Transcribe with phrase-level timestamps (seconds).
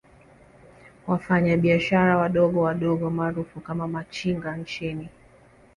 [1.07, 5.09] Wafanya biashara wadogo wadogo maarufu kama Machinga nchini